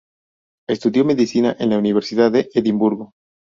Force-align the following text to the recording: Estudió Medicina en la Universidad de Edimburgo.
Estudió 0.67 1.05
Medicina 1.05 1.55
en 1.59 1.69
la 1.69 1.77
Universidad 1.77 2.31
de 2.31 2.49
Edimburgo. 2.55 3.11